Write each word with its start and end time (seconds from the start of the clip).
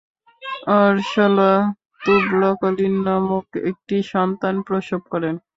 আর 0.77 0.93
সালা 1.11 1.51
তুবলাকীন 2.01 2.93
নামক 3.05 3.47
একটি 3.69 3.95
সন্তান 4.13 4.55
প্রসব 4.67 5.01
করেন। 5.13 5.35